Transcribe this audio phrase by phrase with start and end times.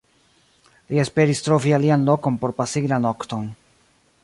[0.93, 3.49] Li esperis trovi alian lokon por pasigi la nokton.